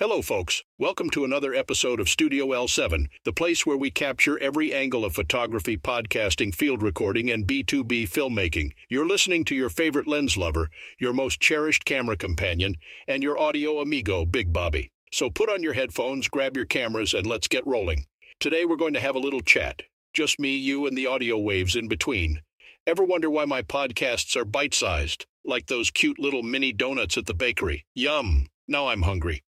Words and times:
Hello, 0.00 0.22
folks. 0.22 0.64
Welcome 0.76 1.08
to 1.10 1.24
another 1.24 1.54
episode 1.54 2.00
of 2.00 2.08
Studio 2.08 2.48
L7, 2.48 3.06
the 3.24 3.32
place 3.32 3.64
where 3.64 3.76
we 3.76 3.92
capture 3.92 4.36
every 4.40 4.74
angle 4.74 5.04
of 5.04 5.14
photography, 5.14 5.76
podcasting, 5.76 6.52
field 6.52 6.82
recording, 6.82 7.30
and 7.30 7.46
B2B 7.46 8.08
filmmaking. 8.08 8.72
You're 8.88 9.06
listening 9.06 9.44
to 9.44 9.54
your 9.54 9.68
favorite 9.70 10.08
lens 10.08 10.36
lover, 10.36 10.68
your 10.98 11.12
most 11.12 11.40
cherished 11.40 11.84
camera 11.84 12.16
companion, 12.16 12.74
and 13.06 13.22
your 13.22 13.38
audio 13.38 13.78
amigo, 13.78 14.24
Big 14.24 14.52
Bobby. 14.52 14.90
So 15.12 15.30
put 15.30 15.48
on 15.48 15.62
your 15.62 15.74
headphones, 15.74 16.26
grab 16.26 16.56
your 16.56 16.66
cameras, 16.66 17.14
and 17.14 17.24
let's 17.24 17.46
get 17.46 17.64
rolling. 17.64 18.04
Today 18.40 18.64
we're 18.64 18.74
going 18.74 18.94
to 18.94 19.00
have 19.00 19.14
a 19.14 19.20
little 19.20 19.42
chat. 19.42 19.82
Just 20.12 20.40
me, 20.40 20.56
you, 20.56 20.88
and 20.88 20.98
the 20.98 21.06
audio 21.06 21.38
waves 21.38 21.76
in 21.76 21.86
between. 21.86 22.42
Ever 22.84 23.04
wonder 23.04 23.30
why 23.30 23.44
my 23.44 23.62
podcasts 23.62 24.34
are 24.34 24.44
bite 24.44 24.74
sized, 24.74 25.26
like 25.44 25.66
those 25.66 25.92
cute 25.92 26.18
little 26.18 26.42
mini 26.42 26.72
donuts 26.72 27.16
at 27.16 27.26
the 27.26 27.32
bakery? 27.32 27.86
Yum! 27.94 28.48
Now 28.66 28.88
I'm 28.88 29.02
hungry. 29.02 29.44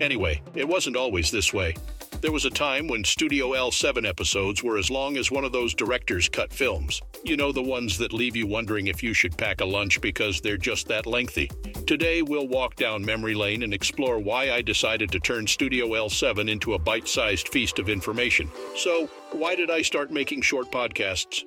Anyway, 0.00 0.40
it 0.54 0.66
wasn't 0.66 0.96
always 0.96 1.30
this 1.30 1.52
way. 1.52 1.76
There 2.22 2.32
was 2.32 2.46
a 2.46 2.50
time 2.50 2.88
when 2.88 3.04
Studio 3.04 3.50
L7 3.50 4.08
episodes 4.08 4.62
were 4.62 4.78
as 4.78 4.90
long 4.90 5.16
as 5.18 5.30
one 5.30 5.44
of 5.44 5.52
those 5.52 5.74
director's 5.74 6.28
cut 6.28 6.52
films. 6.52 7.02
You 7.24 7.36
know, 7.36 7.52
the 7.52 7.62
ones 7.62 7.98
that 7.98 8.12
leave 8.12 8.34
you 8.34 8.46
wondering 8.46 8.86
if 8.86 9.02
you 9.02 9.12
should 9.12 9.36
pack 9.36 9.60
a 9.60 9.66
lunch 9.66 10.00
because 10.00 10.40
they're 10.40 10.56
just 10.56 10.88
that 10.88 11.04
lengthy. 11.04 11.50
Today, 11.86 12.22
we'll 12.22 12.48
walk 12.48 12.76
down 12.76 13.04
memory 13.04 13.34
lane 13.34 13.64
and 13.64 13.74
explore 13.74 14.18
why 14.18 14.52
I 14.52 14.62
decided 14.62 15.10
to 15.10 15.20
turn 15.20 15.46
Studio 15.46 15.88
L7 15.88 16.48
into 16.48 16.74
a 16.74 16.78
bite 16.78 17.08
sized 17.08 17.48
feast 17.48 17.78
of 17.78 17.90
information. 17.90 18.48
So, 18.76 19.08
why 19.32 19.56
did 19.56 19.70
I 19.70 19.82
start 19.82 20.10
making 20.10 20.40
short 20.42 20.70
podcasts? 20.70 21.42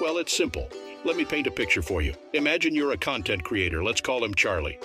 Well, 0.00 0.18
it's 0.18 0.36
simple. 0.36 0.68
Let 1.04 1.16
me 1.16 1.24
paint 1.24 1.46
a 1.46 1.50
picture 1.50 1.82
for 1.82 2.00
you. 2.02 2.14
Imagine 2.34 2.74
you're 2.74 2.92
a 2.92 2.98
content 2.98 3.42
creator, 3.42 3.82
let's 3.82 4.00
call 4.00 4.22
him 4.22 4.34
Charlie. 4.34 4.78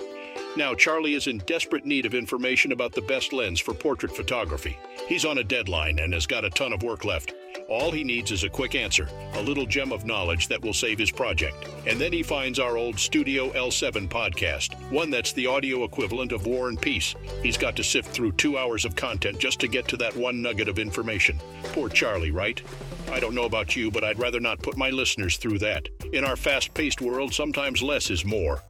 Now, 0.56 0.72
Charlie 0.72 1.14
is 1.14 1.26
in 1.26 1.38
desperate 1.38 1.84
need 1.84 2.06
of 2.06 2.14
information 2.14 2.70
about 2.70 2.92
the 2.92 3.02
best 3.02 3.32
lens 3.32 3.58
for 3.58 3.74
portrait 3.74 4.14
photography. 4.14 4.78
He's 5.08 5.24
on 5.24 5.38
a 5.38 5.44
deadline 5.44 5.98
and 5.98 6.12
has 6.14 6.28
got 6.28 6.44
a 6.44 6.50
ton 6.50 6.72
of 6.72 6.84
work 6.84 7.04
left. 7.04 7.34
All 7.68 7.90
he 7.90 8.04
needs 8.04 8.30
is 8.30 8.44
a 8.44 8.48
quick 8.48 8.76
answer, 8.76 9.08
a 9.32 9.42
little 9.42 9.66
gem 9.66 9.90
of 9.90 10.04
knowledge 10.04 10.46
that 10.48 10.62
will 10.62 10.72
save 10.72 10.96
his 10.96 11.10
project. 11.10 11.56
And 11.88 12.00
then 12.00 12.12
he 12.12 12.22
finds 12.22 12.60
our 12.60 12.76
old 12.76 13.00
Studio 13.00 13.50
L7 13.50 14.08
podcast, 14.08 14.74
one 14.92 15.10
that's 15.10 15.32
the 15.32 15.48
audio 15.48 15.82
equivalent 15.82 16.30
of 16.30 16.46
War 16.46 16.68
and 16.68 16.80
Peace. 16.80 17.16
He's 17.42 17.56
got 17.56 17.74
to 17.74 17.82
sift 17.82 18.10
through 18.10 18.32
two 18.32 18.56
hours 18.56 18.84
of 18.84 18.94
content 18.94 19.40
just 19.40 19.58
to 19.60 19.68
get 19.68 19.88
to 19.88 19.96
that 19.96 20.14
one 20.14 20.40
nugget 20.40 20.68
of 20.68 20.78
information. 20.78 21.36
Poor 21.72 21.88
Charlie, 21.88 22.30
right? 22.30 22.62
I 23.10 23.18
don't 23.18 23.34
know 23.34 23.44
about 23.44 23.74
you, 23.74 23.90
but 23.90 24.04
I'd 24.04 24.20
rather 24.20 24.40
not 24.40 24.62
put 24.62 24.76
my 24.76 24.90
listeners 24.90 25.36
through 25.36 25.58
that. 25.60 25.88
In 26.12 26.24
our 26.24 26.36
fast 26.36 26.74
paced 26.74 27.00
world, 27.00 27.34
sometimes 27.34 27.82
less 27.82 28.08
is 28.08 28.24
more. 28.24 28.62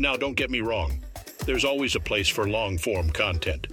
Now, 0.00 0.16
don't 0.16 0.36
get 0.36 0.50
me 0.50 0.60
wrong. 0.60 1.02
There's 1.48 1.64
always 1.64 1.96
a 1.96 2.00
place 2.00 2.28
for 2.28 2.46
long 2.46 2.76
form 2.76 3.08
content. 3.08 3.68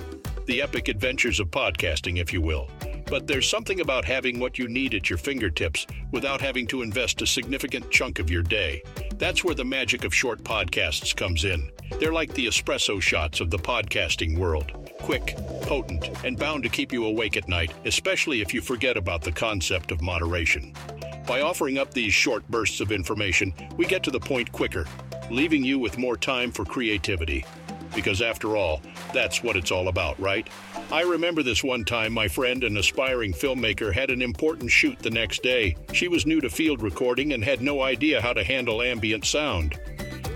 The 0.46 0.62
epic 0.62 0.88
adventures 0.88 1.42
of 1.42 1.52
podcasting, 1.52 2.22
if 2.22 2.32
you 2.32 2.40
will. 2.40 2.70
But 3.06 3.28
there's 3.28 3.50
something 3.50 3.82
about 3.82 4.06
having 4.06 4.40
what 4.40 4.58
you 4.58 4.70
need 4.70 4.94
at 4.94 5.10
your 5.10 5.18
fingertips 5.18 5.86
without 6.14 6.40
having 6.40 6.68
to 6.68 6.84
invest 6.84 7.22
a 7.22 7.28
significant 7.28 7.92
chunk 7.92 8.20
of 8.20 8.30
your 8.30 8.44
day. 8.44 8.82
That's 9.18 9.44
where 9.44 9.56
the 9.56 9.66
magic 9.66 10.06
of 10.06 10.16
short 10.16 10.42
podcasts 10.42 11.14
comes 11.14 11.44
in. 11.44 11.70
They're 12.00 12.14
like 12.14 12.34
the 12.34 12.48
espresso 12.48 13.02
shots 13.02 13.42
of 13.42 13.50
the 13.50 13.60
podcasting 13.60 14.38
world 14.38 14.72
quick, 15.00 15.36
potent, 15.64 16.10
and 16.24 16.40
bound 16.40 16.64
to 16.64 16.70
keep 16.70 16.94
you 16.94 17.06
awake 17.06 17.36
at 17.36 17.50
night, 17.50 17.74
especially 17.84 18.40
if 18.40 18.54
you 18.54 18.62
forget 18.62 18.96
about 18.96 19.22
the 19.22 19.34
concept 19.34 19.92
of 19.92 20.02
moderation. 20.02 20.74
By 21.28 21.42
offering 21.42 21.78
up 21.78 21.94
these 21.94 22.14
short 22.14 22.48
bursts 22.50 22.80
of 22.80 22.94
information, 22.94 23.54
we 23.76 23.86
get 23.86 24.02
to 24.04 24.12
the 24.12 24.20
point 24.20 24.50
quicker 24.54 24.86
leaving 25.30 25.64
you 25.64 25.80
with 25.80 25.98
more 25.98 26.18
time 26.18 26.52
for 26.52 26.66
creativity. 26.66 27.44
Because 27.94 28.22
after 28.22 28.56
all, 28.56 28.82
that's 29.14 29.44
what 29.44 29.56
it's 29.56 29.72
all 29.72 29.88
about, 29.88 30.20
right? 30.20 30.48
I 30.92 31.02
remember 31.02 31.44
this 31.44 31.64
one 31.64 31.86
time 31.86 32.14
my 32.14 32.28
friend, 32.28 32.64
an 32.64 32.78
aspiring 32.78 33.34
filmmaker, 33.34 33.94
had 33.94 34.10
an 34.10 34.22
important 34.22 34.72
shoot 34.72 34.98
the 35.00 35.10
next 35.10 35.44
day. 35.44 35.76
She 35.94 36.08
was 36.08 36.26
new 36.26 36.42
to 36.42 36.50
field 36.50 36.82
recording 36.82 37.34
and 37.34 37.44
had 37.44 37.62
no 37.62 37.82
idea 37.82 38.22
how 38.22 38.34
to 38.34 38.44
handle 38.44 38.82
ambient 38.82 39.26
sound. 39.26 39.80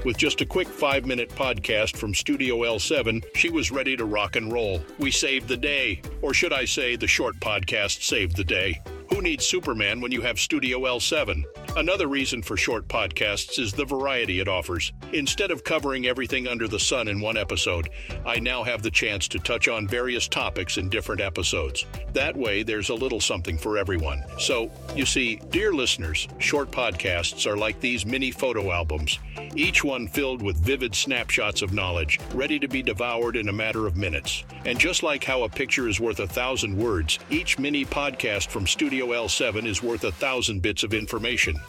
With 0.05 0.17
just 0.17 0.39
a 0.41 0.45
quick 0.45 0.67
five 0.67 1.05
minute 1.05 1.29
podcast 1.29 1.97
from 1.97 2.13
Studio 2.13 2.59
L7, 2.59 3.23
she 3.35 3.49
was 3.49 3.69
ready 3.71 3.97
to 3.97 4.05
rock 4.05 4.37
and 4.37 4.51
roll. 4.51 4.81
We 4.97 5.11
saved 5.11 5.47
the 5.47 5.57
day. 5.57 6.01
Or 6.21 6.33
should 6.33 6.53
I 6.53 6.65
say, 6.65 6.95
the 6.95 7.07
short 7.07 7.35
podcast 7.41 8.03
saved 8.03 8.37
the 8.37 8.45
day. 8.45 8.81
Who 9.09 9.23
needs 9.23 9.45
Superman 9.45 10.01
when 10.01 10.11
you 10.11 10.21
have 10.21 10.39
Studio 10.39 10.81
L7? 10.81 11.43
Another 11.75 12.07
reason 12.07 12.43
for 12.43 12.55
short 12.55 12.87
podcasts 12.87 13.57
is 13.57 13.73
the 13.73 13.83
variety 13.83 14.39
it 14.39 14.47
offers. 14.47 14.93
Instead 15.13 15.49
of 15.49 15.63
covering 15.63 16.05
everything 16.05 16.47
under 16.47 16.67
the 16.67 16.79
sun 16.79 17.07
in 17.07 17.19
one 17.19 17.35
episode, 17.35 17.89
I 18.25 18.39
now 18.39 18.63
have 18.63 18.83
the 18.83 18.91
chance 18.91 19.27
to 19.29 19.39
touch 19.39 19.67
on 19.67 19.87
various 19.87 20.27
topics 20.27 20.77
in 20.77 20.89
different 20.89 21.21
episodes. 21.21 21.85
That 22.13 22.37
way, 22.37 22.61
there's 22.61 22.89
a 22.89 22.95
little 22.95 23.19
something 23.19 23.57
for 23.57 23.77
everyone. 23.77 24.23
So, 24.37 24.71
you 24.95 25.05
see, 25.05 25.37
dear 25.49 25.73
listeners, 25.73 26.27
short 26.37 26.69
podcasts 26.69 27.47
are 27.47 27.57
like 27.57 27.79
these 27.79 28.05
mini 28.05 28.29
photo 28.29 28.71
albums, 28.71 29.19
each 29.55 29.83
one 29.83 30.07
filled 30.07 30.41
with 30.41 30.57
vivid 30.57 30.93
snapshots 30.93 31.61
of 31.61 31.73
knowledge, 31.73 32.19
ready 32.33 32.59
to 32.59 32.67
be 32.67 32.83
devoured 32.83 33.35
in 33.37 33.49
a 33.49 33.53
matter 33.53 33.87
of 33.87 33.97
minutes. 33.97 34.43
And 34.65 34.79
just 34.79 35.01
like 35.01 35.23
how 35.23 35.43
a 35.43 35.49
picture 35.49 35.87
is 35.87 35.99
worth 35.99 36.19
a 36.19 36.27
thousand 36.27 36.77
words, 36.77 37.17
each 37.29 37.57
mini 37.57 37.85
podcast 37.85 38.49
from 38.49 38.67
Studio 38.67 38.98
L7 39.07 39.65
is 39.65 39.83
worth 39.83 40.03
a 40.03 40.11
thousand 40.11 40.61
bits 40.61 40.83
of 40.83 40.93
information. 40.93 41.59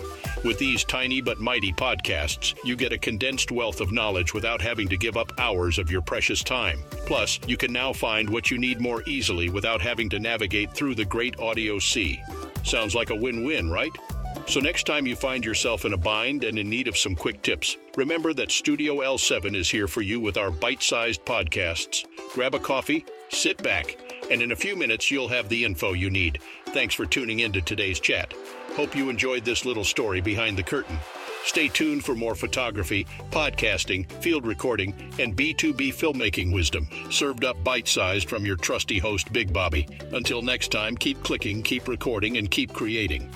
With 0.45 0.59
these 0.59 0.85
tiny 0.85 1.21
but 1.21 1.41
mighty 1.41 1.73
podcasts, 1.73 2.55
you 2.65 2.77
get 2.77 2.93
a 2.93 2.99
condensed 2.99 3.51
wealth 3.51 3.81
of 3.81 3.93
knowledge 3.93 4.35
without 4.35 4.61
having 4.61 4.89
to 4.89 4.97
give 4.97 5.17
up 5.17 5.33
hours 5.39 5.79
of 5.79 5.91
your 5.91 6.03
precious 6.03 6.43
time. 6.43 6.81
Plus, 7.07 7.39
you 7.47 7.57
can 7.57 7.73
now 7.73 7.93
find 7.93 8.29
what 8.29 8.51
you 8.51 8.59
need 8.59 8.81
more 8.81 9.03
easily 9.07 9.49
without 9.49 9.81
having 9.81 10.09
to 10.11 10.19
navigate 10.19 10.73
through 10.73 10.95
the 10.95 11.05
great 11.05 11.39
audio 11.39 11.79
sea. 11.79 12.23
Sounds 12.63 12.95
like 12.95 13.11
a 13.11 13.17
win 13.17 13.45
win, 13.45 13.71
right? 13.71 13.93
So, 14.47 14.61
next 14.61 14.87
time 14.87 15.07
you 15.07 15.17
find 15.17 15.45
yourself 15.45 15.85
in 15.85 15.93
a 15.93 15.97
bind 15.97 16.45
and 16.45 16.59
in 16.59 16.69
need 16.69 16.89
of 16.89 16.97
some 16.97 17.15
quick 17.15 17.43
tips, 17.43 17.77
remember 17.97 18.33
that 18.35 18.51
Studio 18.51 18.97
L7 18.97 19.55
is 19.55 19.71
here 19.71 19.89
for 19.89 20.03
you 20.03 20.21
with 20.21 20.37
our 20.37 20.51
bite 20.51 20.83
sized 20.83 21.25
podcasts. 21.25 22.05
Grab 22.33 22.55
a 22.55 22.59
coffee, 22.59 23.05
sit 23.29 23.63
back, 23.63 23.97
and 24.31 24.41
in 24.41 24.53
a 24.53 24.57
few 24.57 24.77
minutes 24.77 25.11
you'll 25.11 25.29
have 25.29 25.49
the 25.49 25.65
info 25.65 25.93
you 25.93 26.11
need. 26.11 26.39
Thanks 26.67 26.95
for 26.95 27.07
tuning 27.07 27.41
in 27.41 27.53
to 27.53 27.61
today's 27.61 28.01
chat. 28.01 28.33
Hope 28.75 28.95
you 28.95 29.11
enjoyed 29.11 29.45
this 29.45 29.65
little 29.65 29.85
story 29.85 30.21
behind 30.21 30.57
the 30.57 30.63
curtain. 30.63 30.99
Stay 31.45 31.69
tuned 31.69 32.05
for 32.05 32.15
more 32.15 32.35
photography, 32.35 33.07
podcasting, 33.31 34.11
field 34.23 34.47
recording, 34.47 34.95
and 35.19 35.35
B2B 35.35 35.89
filmmaking 35.89 36.53
wisdom, 36.53 36.89
served 37.11 37.45
up 37.45 37.63
bite 37.65 37.89
sized 37.89 38.29
from 38.29 38.45
your 38.45 38.57
trusty 38.57 38.99
host, 38.99 39.33
Big 39.33 39.53
Bobby. 39.53 39.89
Until 40.13 40.43
next 40.43 40.71
time, 40.71 40.97
keep 40.97 41.23
clicking, 41.23 41.63
keep 41.63 41.89
recording, 41.89 42.37
and 42.37 42.51
keep 42.51 42.73
creating. 42.73 43.29